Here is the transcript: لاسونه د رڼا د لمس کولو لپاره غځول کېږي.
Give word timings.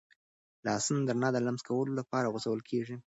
لاسونه 0.65 1.01
د 1.05 1.09
رڼا 1.15 1.29
د 1.33 1.37
لمس 1.45 1.61
کولو 1.69 1.91
لپاره 1.99 2.31
غځول 2.33 2.61
کېږي. 2.69 2.95